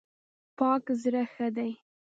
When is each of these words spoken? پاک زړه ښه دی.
پاک 0.57 0.83
زړه 1.01 1.23
ښه 1.33 1.47
دی. 1.55 1.71